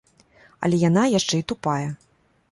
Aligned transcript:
Але 0.67 0.79
яна 0.83 1.03
яшчэ 1.19 1.35
і 1.41 1.43
тупая. 1.51 1.89